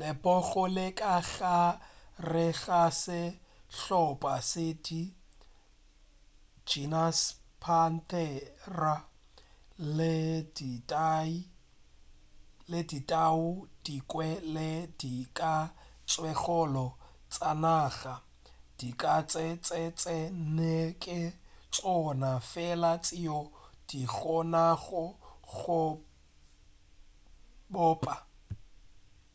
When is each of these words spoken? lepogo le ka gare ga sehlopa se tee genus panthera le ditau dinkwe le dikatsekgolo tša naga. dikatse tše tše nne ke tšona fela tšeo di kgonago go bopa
lepogo 0.00 0.62
le 0.76 0.86
ka 1.00 1.14
gare 1.32 2.46
ga 2.62 2.82
sehlopa 3.02 4.34
se 4.50 4.66
tee 4.86 5.14
genus 6.68 7.20
panthera 7.62 8.94
le 12.76 12.80
ditau 12.90 13.42
dinkwe 13.84 14.28
le 14.54 14.68
dikatsekgolo 15.00 16.86
tša 17.32 17.50
naga. 17.62 18.14
dikatse 18.78 19.44
tše 19.66 19.80
tše 20.00 20.16
nne 20.42 20.76
ke 21.02 21.20
tšona 21.72 22.32
fela 22.52 22.92
tšeo 23.04 23.40
di 23.88 24.00
kgonago 24.12 25.04
go 25.56 25.80
bopa 27.72 28.14